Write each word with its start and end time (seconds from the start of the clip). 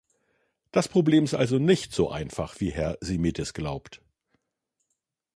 Das 0.71 0.87
Problem 0.87 1.25
ist 1.25 1.35
also 1.35 1.59
nicht 1.59 1.93
so 1.93 2.09
einfach 2.09 2.59
wie 2.59 2.71
Herr 2.71 2.97
Simitis 3.01 3.53
glaubt. 3.53 4.01